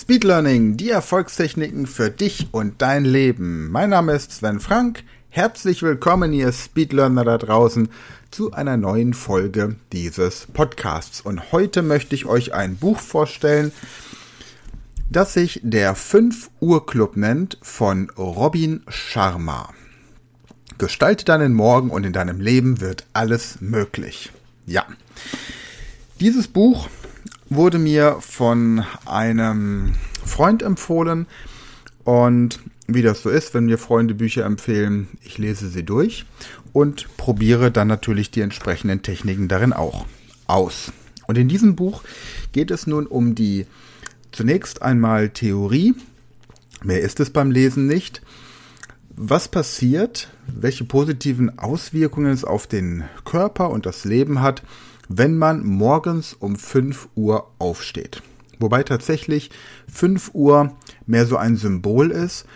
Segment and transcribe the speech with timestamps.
[0.00, 3.68] Speed Learning, die Erfolgstechniken für dich und dein Leben.
[3.72, 5.02] Mein Name ist Sven Frank.
[5.28, 7.88] Herzlich willkommen, ihr Speedlearner da draußen,
[8.30, 11.20] zu einer neuen Folge dieses Podcasts.
[11.20, 13.72] Und heute möchte ich euch ein Buch vorstellen,
[15.10, 19.70] das sich der 5 Uhr Club nennt von Robin Sharma.
[20.78, 24.30] Gestalte deinen Morgen und in deinem Leben wird alles möglich.
[24.64, 24.86] Ja.
[26.20, 26.88] Dieses Buch
[27.50, 29.94] wurde mir von einem
[30.24, 31.26] Freund empfohlen
[32.04, 36.24] und wie das so ist, wenn mir Freunde Bücher empfehlen, ich lese sie durch
[36.72, 40.06] und probiere dann natürlich die entsprechenden Techniken darin auch
[40.46, 40.92] aus.
[41.26, 42.02] Und in diesem Buch
[42.52, 43.66] geht es nun um die
[44.32, 45.94] zunächst einmal Theorie,
[46.82, 48.22] mehr ist es beim Lesen nicht,
[49.10, 54.62] was passiert, welche positiven Auswirkungen es auf den Körper und das Leben hat,
[55.08, 58.22] wenn man morgens um 5 Uhr aufsteht.
[58.58, 59.50] Wobei tatsächlich
[59.92, 60.76] 5 Uhr
[61.06, 62.46] mehr so ein Symbol ist.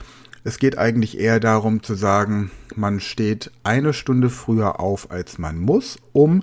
[0.44, 5.58] Es geht eigentlich eher darum zu sagen, man steht eine Stunde früher auf, als man
[5.58, 6.42] muss, um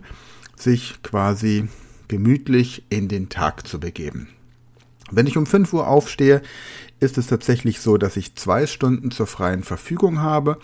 [0.56, 1.68] sich quasi
[2.08, 4.30] gemütlich in den Tag zu begeben.
[5.12, 6.42] Wenn ich um 5 Uhr aufstehe,
[7.00, 10.58] ist es tatsächlich so, dass ich zwei Stunden zur freien Verfügung habe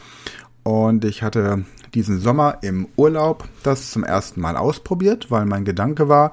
[0.65, 1.63] und ich hatte
[1.93, 6.31] diesen Sommer im Urlaub das zum ersten Mal ausprobiert, weil mein Gedanke war,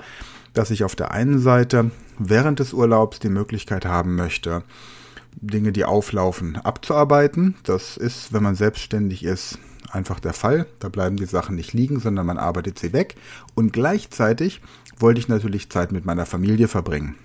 [0.54, 4.62] dass ich auf der einen Seite während des Urlaubs die Möglichkeit haben möchte,
[5.36, 7.56] Dinge, die auflaufen, abzuarbeiten.
[7.64, 9.58] Das ist, wenn man selbstständig ist,
[9.90, 10.66] einfach der Fall.
[10.78, 13.16] Da bleiben die Sachen nicht liegen, sondern man arbeitet sie weg.
[13.54, 14.62] Und gleichzeitig
[14.98, 17.16] wollte ich natürlich Zeit mit meiner Familie verbringen.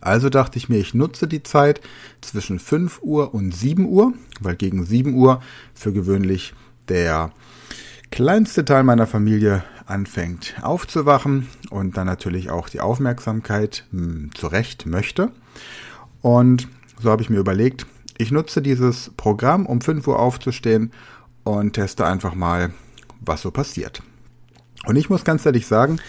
[0.00, 1.80] Also dachte ich mir, ich nutze die Zeit
[2.20, 5.42] zwischen 5 Uhr und 7 Uhr, weil gegen 7 Uhr
[5.74, 6.54] für gewöhnlich
[6.88, 7.32] der
[8.10, 14.86] kleinste Teil meiner Familie anfängt aufzuwachen und dann natürlich auch die Aufmerksamkeit mh, hm, zurecht
[14.86, 15.30] möchte.
[16.20, 16.68] Und
[17.00, 17.86] so habe ich mir überlegt,
[18.18, 20.92] ich nutze dieses Programm, um 5 Uhr aufzustehen
[21.44, 22.72] und teste einfach mal,
[23.20, 24.02] was so passiert.
[24.86, 26.00] Und ich muss ganz ehrlich sagen,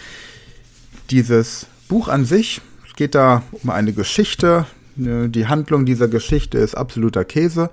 [1.10, 2.60] dieses Buch an sich
[3.00, 4.66] geht da um eine Geschichte.
[4.94, 7.70] Ne, die Handlung dieser Geschichte ist absoluter Käse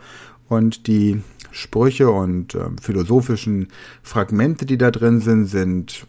[0.47, 1.21] und die
[1.51, 3.67] Sprüche und äh, philosophischen
[4.03, 6.07] Fragmente, die da drin sind, sind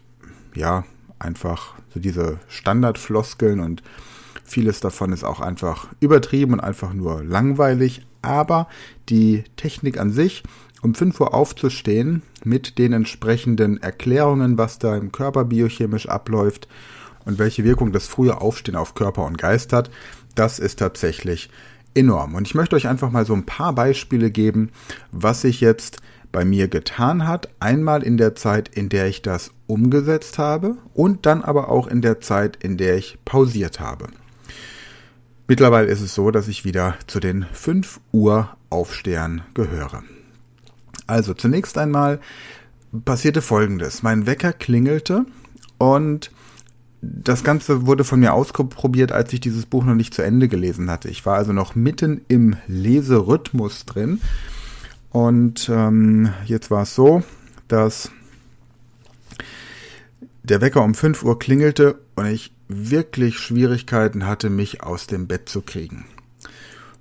[0.55, 0.85] ja
[1.19, 3.83] einfach so diese Standardfloskeln und
[4.45, 8.05] vieles davon ist auch einfach übertrieben und einfach nur langweilig.
[8.21, 8.69] Aber
[9.09, 10.43] die Technik an sich,
[10.81, 16.69] um 5 Uhr aufzustehen, mit den entsprechenden Erklärungen, was da im Körper biochemisch abläuft
[17.25, 19.89] und welche Wirkung das frühe Aufstehen auf Körper und Geist hat,
[20.35, 21.49] das ist tatsächlich
[21.93, 22.35] enorm.
[22.35, 24.71] Und ich möchte euch einfach mal so ein paar Beispiele geben,
[25.11, 27.49] was sich jetzt bei mir getan hat.
[27.59, 32.01] Einmal in der Zeit, in der ich das umgesetzt habe und dann aber auch in
[32.01, 34.07] der Zeit, in der ich pausiert habe.
[35.47, 40.03] Mittlerweile ist es so, dass ich wieder zu den 5 Uhr Aufstehern gehöre.
[41.07, 42.19] Also zunächst einmal
[43.03, 44.03] passierte Folgendes.
[44.03, 45.25] Mein Wecker klingelte
[45.79, 46.31] und
[47.01, 50.89] das Ganze wurde von mir ausprobiert, als ich dieses Buch noch nicht zu Ende gelesen
[50.89, 51.09] hatte.
[51.09, 54.21] Ich war also noch mitten im Leserhythmus drin.
[55.09, 57.23] Und ähm, jetzt war es so,
[57.67, 58.11] dass
[60.43, 65.49] der Wecker um 5 Uhr klingelte und ich wirklich Schwierigkeiten hatte, mich aus dem Bett
[65.49, 66.05] zu kriegen.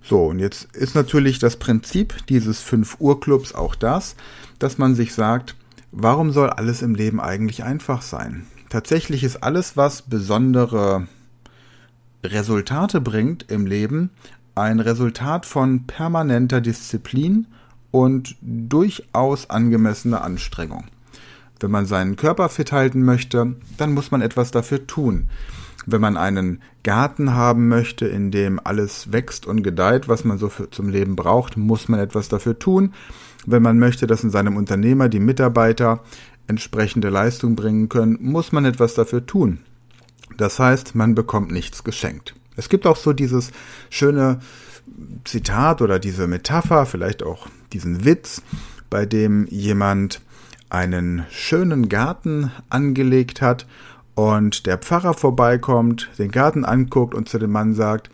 [0.03, 4.17] So, und jetzt ist natürlich das Prinzip dieses 5 Uhr Clubs auch das,
[4.59, 5.55] dass man sich sagt,
[5.93, 8.47] warum soll alles im Leben eigentlich einfach sein?
[8.69, 11.07] Tatsächlich ist alles, was besondere
[12.25, 14.11] Resultate bringt im Leben,
[14.55, 17.47] ein Resultat von permanenter Disziplin
[17.91, 20.85] und durchaus angemessener Anstrengung.
[21.61, 25.29] Wenn man seinen Körper fit halten möchte, dann muss man etwas dafür tun.
[25.87, 30.49] Wenn man einen Garten haben möchte, in dem alles wächst und gedeiht, was man so
[30.49, 32.93] für, zum Leben braucht, muss man etwas dafür tun.
[33.47, 36.01] Wenn man möchte, dass in seinem Unternehmer die Mitarbeiter
[36.49, 39.61] entsprechende Leistung bringen können, muss man etwas dafür tun.
[40.37, 42.35] Das heißt, man bekommt nichts geschenkt.
[42.57, 43.53] Es gibt auch so dieses
[43.91, 44.41] schöne
[45.25, 48.43] Zitat oder diese Metapher, vielleicht auch diesen Witz,
[48.91, 50.21] bei dem jemand
[50.71, 53.67] einen schönen Garten angelegt hat
[54.15, 58.11] und der Pfarrer vorbeikommt, den Garten anguckt und zu dem Mann sagt,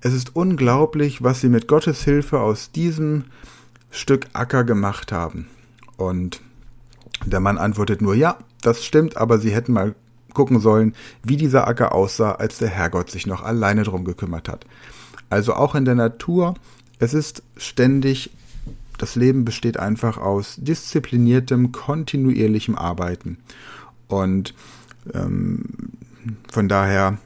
[0.00, 3.24] es ist unglaublich, was Sie mit Gottes Hilfe aus diesem
[3.90, 5.46] Stück Acker gemacht haben.
[5.96, 6.40] Und
[7.24, 9.94] der Mann antwortet nur, ja, das stimmt, aber Sie hätten mal
[10.34, 14.66] gucken sollen, wie dieser Acker aussah, als der Herrgott sich noch alleine drum gekümmert hat.
[15.28, 16.54] Also auch in der Natur,
[16.98, 18.30] es ist ständig,
[18.98, 23.38] das Leben besteht einfach aus diszipliniertem, kontinuierlichem Arbeiten.
[24.08, 24.54] Und
[25.14, 25.64] ähm,
[26.50, 27.18] von daher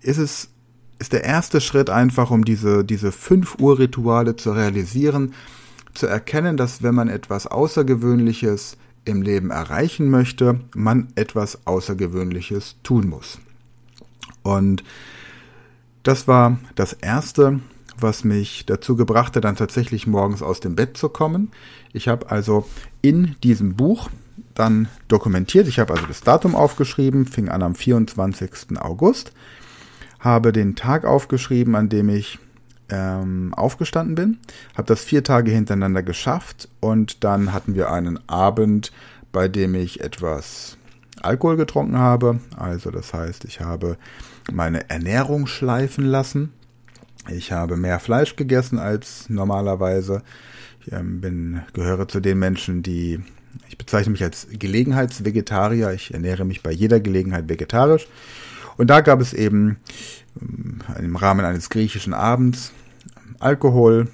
[0.00, 0.50] ist es
[0.98, 5.34] ist der erste Schritt einfach, um diese, diese 5 Uhr Rituale zu realisieren,
[5.98, 13.08] zu erkennen, dass wenn man etwas Außergewöhnliches im Leben erreichen möchte, man etwas Außergewöhnliches tun
[13.08, 13.38] muss.
[14.42, 14.84] Und
[16.02, 17.60] das war das Erste,
[17.98, 21.50] was mich dazu gebrachte, dann tatsächlich morgens aus dem Bett zu kommen.
[21.92, 22.66] Ich habe also
[23.02, 24.08] in diesem Buch
[24.54, 28.80] dann dokumentiert, ich habe also das Datum aufgeschrieben, fing an am 24.
[28.80, 29.32] August,
[30.20, 32.38] habe den Tag aufgeschrieben, an dem ich
[32.90, 34.38] ähm, aufgestanden bin,
[34.76, 38.92] habe das vier Tage hintereinander geschafft und dann hatten wir einen Abend,
[39.32, 40.78] bei dem ich etwas
[41.22, 42.40] Alkohol getrunken habe.
[42.56, 43.96] Also das heißt, ich habe
[44.52, 46.52] meine Ernährung schleifen lassen.
[47.28, 50.22] Ich habe mehr Fleisch gegessen als normalerweise.
[50.80, 53.20] Ich ähm, bin, gehöre zu den Menschen, die,
[53.68, 55.92] ich bezeichne mich als Gelegenheitsvegetarier.
[55.92, 58.08] Ich ernähre mich bei jeder Gelegenheit vegetarisch.
[58.78, 59.76] Und da gab es eben
[60.40, 62.72] ähm, im Rahmen eines griechischen Abends
[63.40, 64.08] Alkohol,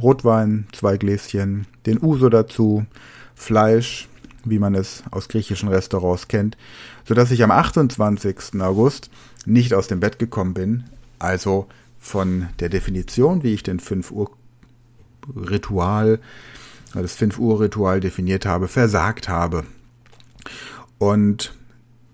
[0.00, 2.86] Rotwein, zwei Gläschen, den Uso dazu,
[3.34, 4.08] Fleisch,
[4.44, 6.56] wie man es aus griechischen Restaurants kennt,
[7.04, 8.60] sodass ich am 28.
[8.60, 9.10] August
[9.46, 10.84] nicht aus dem Bett gekommen bin,
[11.18, 11.66] also
[11.98, 14.30] von der Definition, wie ich den 5 Uhr
[15.34, 16.20] Ritual,
[16.92, 19.64] das 5 Uhr Ritual definiert habe, versagt habe.
[20.98, 21.54] Und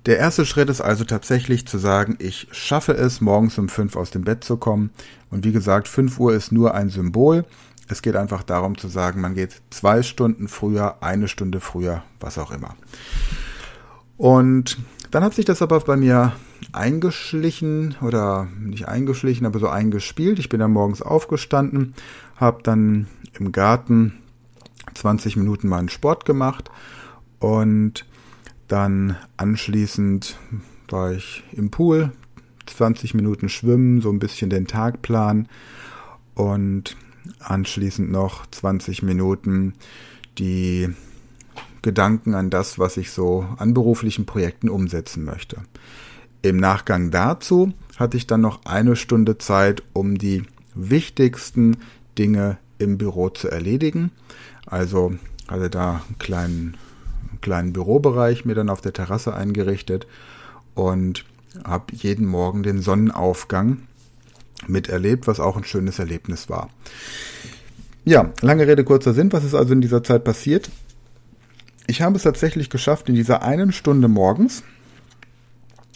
[0.06, 4.10] der erste Schritt ist also tatsächlich zu sagen, ich schaffe es, morgens um 5 aus
[4.10, 4.90] dem Bett zu kommen.
[5.30, 7.44] Und wie gesagt, 5 Uhr ist nur ein Symbol.
[7.88, 12.38] Es geht einfach darum zu sagen, man geht zwei Stunden früher, eine Stunde früher, was
[12.38, 12.76] auch immer.
[14.16, 14.78] Und
[15.10, 16.32] dann hat sich das aber bei mir
[16.72, 20.38] eingeschlichen oder nicht eingeschlichen, aber so eingespielt.
[20.38, 21.94] Ich bin dann morgens aufgestanden,
[22.36, 23.08] habe dann
[23.38, 24.14] im Garten
[24.94, 26.70] 20 Minuten meinen Sport gemacht
[27.38, 28.06] und
[28.70, 30.36] dann anschließend
[30.88, 32.12] war ich im Pool,
[32.66, 35.48] 20 Minuten schwimmen, so ein bisschen den Tag planen
[36.34, 36.96] und
[37.40, 39.74] anschließend noch 20 Minuten
[40.38, 40.88] die
[41.82, 45.58] Gedanken an das, was ich so an beruflichen Projekten umsetzen möchte.
[46.42, 50.42] Im Nachgang dazu hatte ich dann noch eine Stunde Zeit, um die
[50.74, 51.76] wichtigsten
[52.18, 54.10] Dinge im Büro zu erledigen.
[54.66, 55.12] Also
[55.48, 56.76] hatte da einen kleinen,
[57.40, 60.06] kleinen Bürobereich mir dann auf der Terrasse eingerichtet
[60.74, 61.24] und
[61.64, 63.82] habe jeden Morgen den Sonnenaufgang
[64.66, 66.70] miterlebt, was auch ein schönes Erlebnis war.
[68.04, 69.32] Ja, lange Rede, kurzer Sinn.
[69.32, 70.70] Was ist also in dieser Zeit passiert?
[71.86, 74.62] Ich habe es tatsächlich geschafft, in dieser einen Stunde morgens,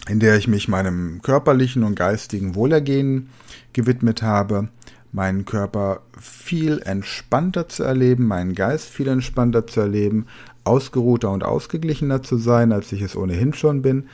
[0.09, 3.31] in der ich mich meinem körperlichen und geistigen Wohlergehen
[3.73, 4.69] gewidmet habe,
[5.13, 10.27] meinen Körper viel entspannter zu erleben, meinen Geist viel entspannter zu erleben,
[10.65, 14.09] ausgeruhter und ausgeglichener zu sein, als ich es ohnehin schon bin.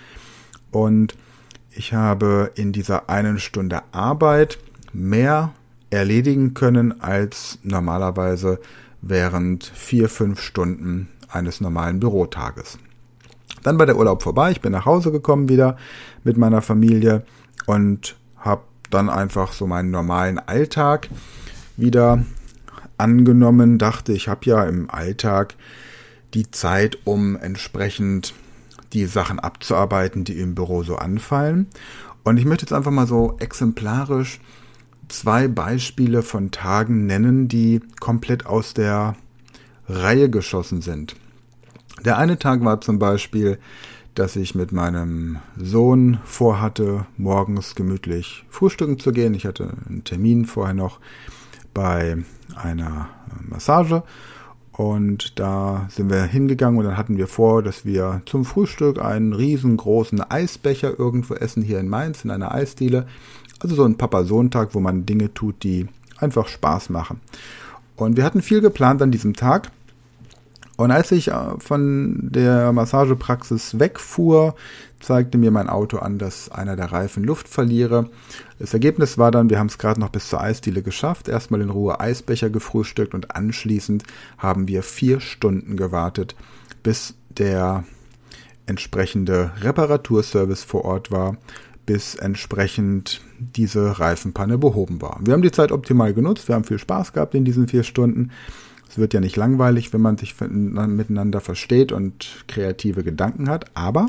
[0.71, 1.17] Und
[1.71, 4.59] ich habe in dieser einen Stunde Arbeit
[4.93, 5.53] mehr
[5.91, 8.61] erledigen können als normalerweise
[9.03, 12.79] während vier, fünf Stunden eines normalen Bürotages.
[13.63, 15.77] Dann war der Urlaub vorbei, ich bin nach Hause gekommen wieder
[16.25, 17.25] mit meiner Familie
[17.67, 21.09] und habe dann einfach so meinen normalen Alltag
[21.77, 22.25] wieder
[22.99, 25.55] angenommen, dachte, ich habe ja im Alltag
[26.35, 28.35] die Zeit, um entsprechend
[28.93, 31.67] die Sachen abzuarbeiten, die im Büro so anfallen.
[32.25, 34.41] Und ich möchte jetzt einfach mal so exemplarisch
[35.09, 39.17] zwei Beispiele von Tagen nennen, die komplett aus der
[39.89, 41.17] Reihe geschossen sind.
[42.05, 43.59] Der eine Tag war zum Beispiel,
[44.15, 49.35] dass ich mit meinem Sohn vorhatte, morgens gemütlich frühstücken zu gehen.
[49.35, 51.01] Ich hatte einen Termin vorher noch
[51.75, 52.19] bei
[52.57, 53.09] einer
[53.49, 54.03] Massage
[54.81, 59.35] und da sind wir hingegangen und dann hatten wir vor, dass wir zum Frühstück einen
[59.35, 63.07] riesengroßen Eisbecher irgendwo essen hier in Mainz in einer Eisdiele.
[63.59, 67.21] Also so ein Papa-Sohn-Tag, wo man Dinge tut, die einfach Spaß machen.
[67.97, 69.71] Und wir hatten viel geplant an diesem Tag.
[70.81, 74.55] Und als ich äh, von der Massagepraxis wegfuhr,
[74.99, 78.09] zeigte mir mein Auto an, dass einer der Reifen Luft verliere.
[78.59, 81.69] Das Ergebnis war dann, wir haben es gerade noch bis zur Eisdiele geschafft, erstmal in
[81.69, 84.05] Ruhe Eisbecher gefrühstückt und anschließend
[84.39, 86.35] haben wir vier Stunden gewartet,
[86.83, 87.85] bis der
[88.65, 91.37] entsprechende Reparaturservice vor Ort war,
[91.85, 95.21] bis entsprechend diese Reifenpanne behoben war.
[95.23, 98.31] Wir haben die Zeit optimal genutzt, wir haben viel Spaß gehabt in diesen vier Stunden.
[98.91, 104.09] Es wird ja nicht langweilig, wenn man sich miteinander versteht und kreative Gedanken hat, aber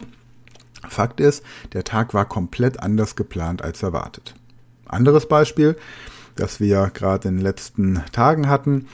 [0.90, 4.34] Fakt ist, der Tag war komplett anders geplant als erwartet.
[4.88, 5.78] Anderes Beispiel,
[6.36, 8.88] das wir gerade in den letzten Tagen hatten,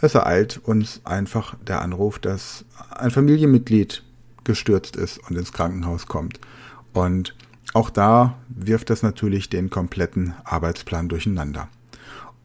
[0.00, 4.02] es ereilt uns einfach der Anruf, dass ein Familienmitglied
[4.44, 6.40] gestürzt ist und ins Krankenhaus kommt.
[6.94, 7.34] Und
[7.74, 11.68] auch da wirft das natürlich den kompletten Arbeitsplan durcheinander.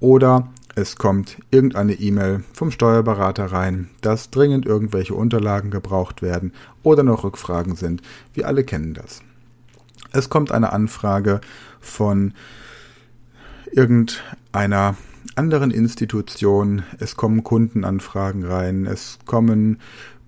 [0.02, 7.04] Oder es kommt irgendeine E-Mail vom Steuerberater rein, dass dringend irgendwelche Unterlagen gebraucht werden oder
[7.04, 8.02] noch Rückfragen sind.
[8.34, 9.22] Wir alle kennen das.
[10.12, 11.42] Es kommt eine Anfrage
[11.80, 12.34] von
[13.72, 14.96] irgendeiner
[15.36, 19.80] anderen Institution, es kommen Kundenanfragen rein, es kommen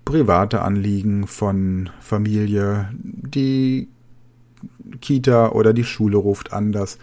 [0.05, 3.89] private Anliegen von Familie, die
[4.99, 6.97] Kita oder die Schule ruft anders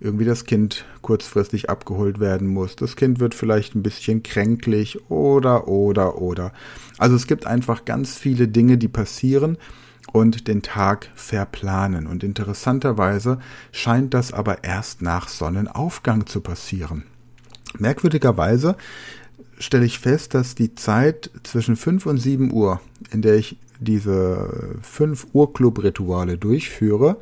[0.00, 2.76] irgendwie das Kind kurzfristig abgeholt werden muss.
[2.76, 6.52] Das Kind wird vielleicht ein bisschen kränklich oder, oder, oder.
[6.98, 9.58] Also es gibt einfach ganz viele Dinge, die passieren
[10.12, 12.06] und den Tag verplanen.
[12.06, 13.38] Und interessanterweise
[13.72, 17.04] scheint das aber erst nach Sonnenaufgang zu passieren.
[17.78, 18.76] Merkwürdigerweise
[19.58, 24.78] stelle ich fest, dass die Zeit zwischen 5 und 7 Uhr, in der ich diese
[24.82, 27.16] 5 Uhr Club-Rituale durchführe,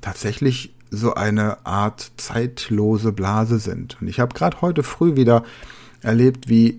[0.00, 3.96] tatsächlich so eine Art zeitlose Blase sind.
[4.00, 5.42] Und ich habe gerade heute früh wieder
[6.02, 6.76] erlebt, wie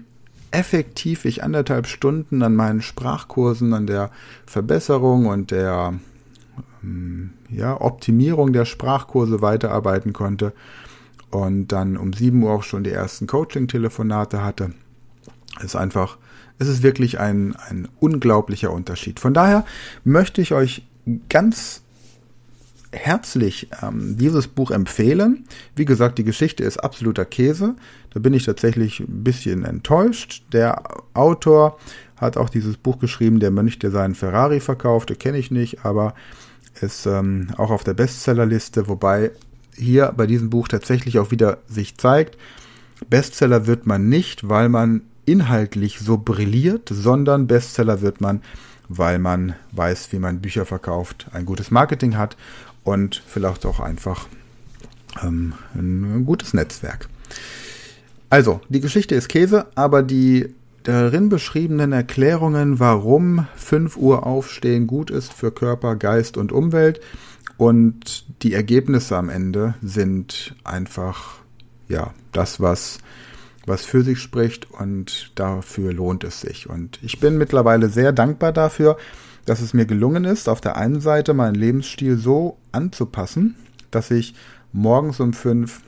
[0.51, 4.11] effektiv ich anderthalb Stunden an meinen Sprachkursen, an der
[4.45, 5.95] Verbesserung und der
[6.83, 10.53] ähm, ja, Optimierung der Sprachkurse weiterarbeiten konnte
[11.31, 14.73] und dann um 7 Uhr auch schon die ersten Coaching-Telefonate hatte.
[15.57, 16.19] Es ist einfach,
[16.59, 19.19] es ist wirklich ein, ein unglaublicher Unterschied.
[19.19, 19.65] Von daher
[20.03, 20.85] möchte ich euch
[21.29, 21.82] ganz
[22.93, 25.45] herzlich ähm, dieses Buch empfehlen.
[25.75, 27.75] Wie gesagt, die Geschichte ist absoluter Käse.
[28.11, 30.43] Da bin ich tatsächlich ein bisschen enttäuscht.
[30.53, 30.83] Der
[31.13, 31.79] Autor
[32.17, 36.13] hat auch dieses Buch geschrieben, der Mönch, der seinen Ferrari verkaufte, kenne ich nicht, aber
[36.81, 39.31] ist ähm, auch auf der Bestsellerliste, wobei
[39.75, 42.37] hier bei diesem Buch tatsächlich auch wieder sich zeigt,
[43.09, 48.41] Bestseller wird man nicht, weil man inhaltlich so brilliert, sondern Bestseller wird man,
[48.87, 52.37] weil man weiß, wie man Bücher verkauft, ein gutes Marketing hat
[52.83, 54.27] und vielleicht auch einfach
[55.23, 57.07] ähm, ein gutes Netzwerk.
[58.29, 65.11] Also, die Geschichte ist Käse, aber die darin beschriebenen Erklärungen, warum 5 Uhr aufstehen gut
[65.11, 66.99] ist für Körper, Geist und Umwelt
[67.57, 71.35] und die Ergebnisse am Ende sind einfach
[71.87, 72.99] ja, das was
[73.65, 78.51] was für sich spricht und dafür lohnt es sich und ich bin mittlerweile sehr dankbar
[78.51, 78.97] dafür,
[79.45, 83.55] dass es mir gelungen ist, auf der einen Seite meinen Lebensstil so anzupassen,
[83.91, 84.35] dass ich
[84.71, 85.81] morgens um fünf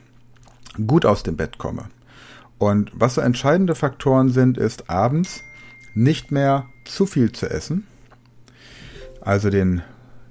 [0.86, 1.86] gut aus dem Bett komme.
[2.58, 5.42] Und was so entscheidende Faktoren sind, ist abends
[5.94, 7.86] nicht mehr zu viel zu essen,
[9.20, 9.82] also den,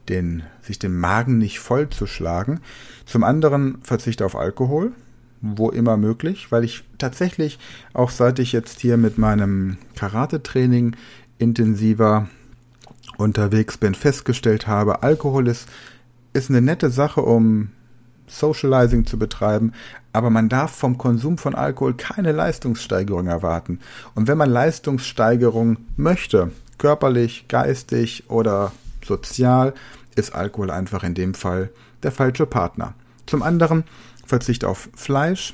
[0.10, 2.62] den, sich den Magen nicht voll zu schlagen.
[3.06, 4.94] Zum anderen Verzicht auf Alkohol,
[5.42, 7.60] wo immer möglich, weil ich tatsächlich,
[7.94, 10.96] auch seit ich jetzt hier mit meinem Karate-Training
[11.38, 12.30] intensiver
[13.18, 15.68] unterwegs bin, festgestellt habe, Alkohol ist,
[16.34, 17.70] ist eine nette Sache, um
[18.28, 19.74] Socializing zu betreiben,
[20.14, 23.80] aber man darf vom Konsum von Alkohol keine Leistungssteigerung erwarten.
[24.16, 28.72] Und wenn man Leistungssteigerung möchte, körperlich, geistig oder
[29.06, 29.74] sozial,
[30.16, 31.70] ist Alkohol einfach in dem Fall
[32.04, 32.94] der falsche Partner.
[33.26, 33.84] Zum anderen
[34.26, 35.54] Verzicht auf Fleisch.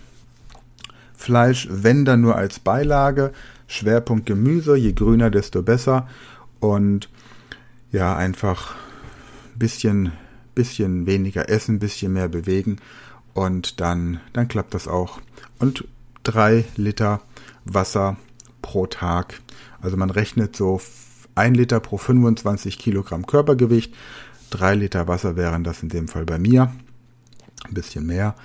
[1.16, 3.32] Fleisch, wenn dann nur als Beilage.
[3.68, 6.08] Schwerpunkt Gemüse, je grüner, desto besser.
[6.60, 7.10] Und
[7.92, 8.76] ja, einfach
[9.56, 10.14] bisschen,
[10.56, 12.78] bisschen weniger essen, bisschen mehr bewegen
[13.34, 15.20] und dann, dann klappt das auch.
[15.60, 15.86] Und
[16.24, 17.22] drei Liter
[17.66, 18.18] Wasser
[18.62, 19.42] pro Tag.
[19.82, 20.82] Also man rechnet so
[21.36, 23.94] ein Liter pro 25 Kilogramm Körpergewicht.
[24.50, 26.74] Drei Liter Wasser wären das in dem Fall bei mir.
[27.64, 28.36] Ein bisschen mehr.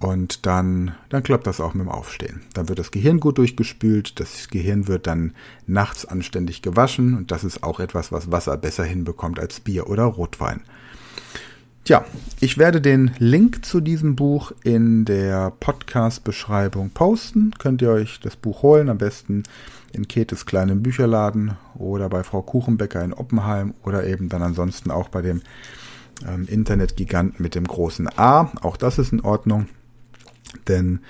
[0.00, 2.42] Und dann, dann klappt das auch mit dem Aufstehen.
[2.52, 5.32] Dann wird das Gehirn gut durchgespült, das Gehirn wird dann
[5.66, 10.04] nachts anständig gewaschen und das ist auch etwas, was Wasser besser hinbekommt als Bier oder
[10.04, 10.60] Rotwein.
[11.84, 12.04] Tja,
[12.40, 17.52] ich werde den Link zu diesem Buch in der Podcast-Beschreibung posten.
[17.58, 19.42] Könnt ihr euch das Buch holen, am besten
[19.92, 25.08] in Ketes kleinen Bücherladen oder bei Frau Kuchenbecker in Oppenheim oder eben dann ansonsten auch
[25.10, 25.42] bei dem
[26.26, 28.50] ähm, Internetgiganten mit dem großen A.
[28.62, 29.66] Auch das ist in Ordnung
[30.68, 31.00] denn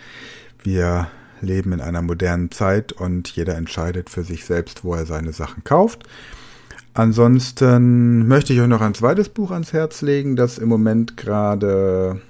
[0.63, 1.09] wir
[1.41, 5.65] leben in einer modernen Zeit und jeder entscheidet für sich selbst, wo er seine Sachen
[5.65, 6.05] kauft.
[6.95, 12.21] Ansonsten möchte ich euch noch ein zweites Buch ans Herz legen, das im Moment gerade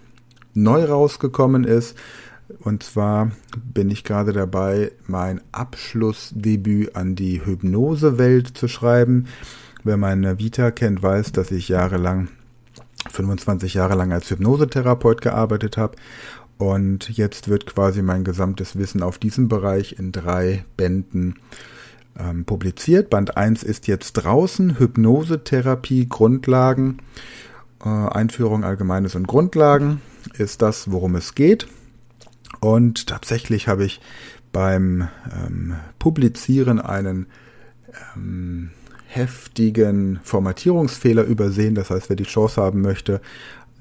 [0.55, 1.97] neu rausgekommen ist.
[2.61, 3.31] Und zwar
[3.73, 9.27] bin ich gerade dabei, mein Abschlussdebüt an die Hypnosewelt zu schreiben.
[9.83, 12.29] Wer meine Vita kennt, weiß, dass ich jahrelang,
[13.11, 15.97] 25 Jahre lang als Hypnosetherapeut gearbeitet habe
[16.59, 21.37] und jetzt wird quasi mein gesamtes Wissen auf diesem Bereich in drei Bänden
[22.19, 23.11] ähm, publiziert.
[23.11, 26.99] Band 1 ist jetzt draußen, Hypnosetherapie, Grundlagen.
[27.85, 30.01] Äh, Einführung Allgemeines und Grundlagen
[30.39, 31.67] ist das, worum es geht.
[32.61, 34.01] Und tatsächlich habe ich
[34.53, 37.27] beim ähm, Publizieren einen
[38.17, 38.71] ähm,
[39.07, 41.75] heftigen Formatierungsfehler übersehen.
[41.75, 43.21] Das heißt, wer die Chance haben möchte,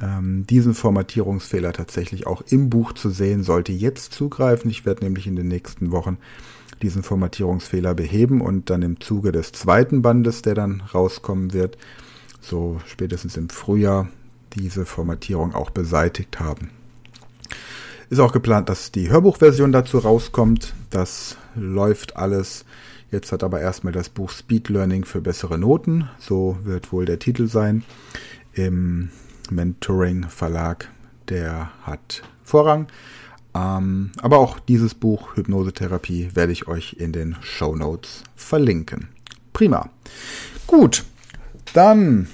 [0.01, 4.69] ähm, diesen Formatierungsfehler tatsächlich auch im Buch zu sehen, sollte jetzt zugreifen.
[4.69, 6.17] Ich werde nämlich in den nächsten Wochen
[6.81, 11.77] diesen Formatierungsfehler beheben und dann im Zuge des zweiten Bandes, der dann rauskommen wird,
[12.41, 14.09] so spätestens im Frühjahr,
[14.53, 16.69] diese Formatierung auch beseitigt haben.
[18.09, 20.73] Ist auch geplant, dass die Hörbuchversion dazu rauskommt.
[20.89, 22.65] Das läuft alles.
[23.09, 26.09] Jetzt hat aber erstmal das Buch Speed Learning für bessere Noten.
[26.19, 27.83] So wird wohl der Titel sein.
[28.53, 29.09] Im
[29.49, 30.89] Mentoring Verlag,
[31.29, 32.87] der hat Vorrang.
[33.55, 39.09] Ähm, aber auch dieses Buch Hypnosetherapie werde ich euch in den Show Notes verlinken.
[39.53, 39.89] Prima.
[40.65, 41.03] Gut,
[41.73, 42.27] dann,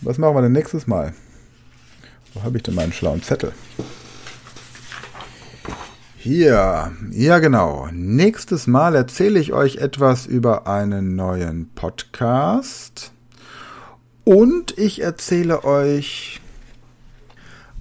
[0.00, 1.14] was machen wir denn nächstes Mal?
[2.34, 3.52] Wo habe ich denn meinen schlauen Zettel?
[6.16, 7.88] Hier, ja genau.
[7.92, 13.12] Nächstes Mal erzähle ich euch etwas über einen neuen Podcast.
[14.30, 16.40] Und ich erzähle euch,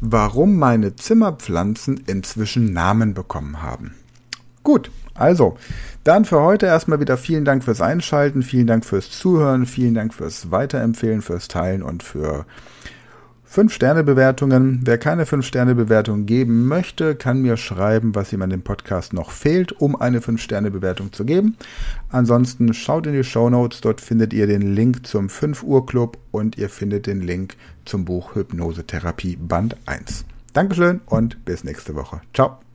[0.02, 3.94] warum meine Zimmerpflanzen inzwischen Namen bekommen haben.
[4.64, 5.60] Gut, also,
[6.04, 10.12] dann für heute erstmal wieder vielen Dank fürs Einschalten, vielen Dank fürs Zuhören, vielen Dank
[10.12, 12.48] fürs Weiterempfehlen, fürs Teilen und für
[13.54, 14.82] 5-Sterne-Bewertungen.
[14.84, 19.72] Wer keine 5-Sterne-Bewertung geben möchte, kann mir schreiben, was ihm an dem Podcast noch fehlt,
[19.72, 21.58] um eine 5-Sterne-Bewertung zu geben.
[22.10, 26.18] Ansonsten schaut in die Show Notes, dort findet ihr den Link zum 5 Uhr Club
[26.32, 30.26] und ihr findet den Link zum Buch Hypnosetherapie Band 1.
[30.54, 32.22] Dankeschön und bis nächste Woche.
[32.34, 32.69] Ciao.